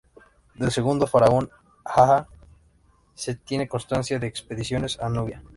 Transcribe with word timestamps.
Del 0.55 0.71
segundo 0.71 1.05
faraón 1.05 1.51
Aha 1.85 2.27
se 3.13 3.35
tiene 3.35 3.67
constancia 3.67 4.17
de 4.17 4.25
expediciones 4.25 4.99
a 4.99 5.09
Nubia. 5.09 5.43